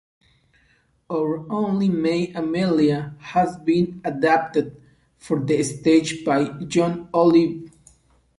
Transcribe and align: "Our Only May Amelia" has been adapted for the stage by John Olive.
"Our 1.11 1.45
Only 1.53 1.87
May 1.87 2.33
Amelia" 2.33 3.13
has 3.19 3.55
been 3.57 4.01
adapted 4.03 4.81
for 5.19 5.39
the 5.39 5.61
stage 5.61 6.25
by 6.25 6.45
John 6.63 7.07
Olive. 7.13 7.69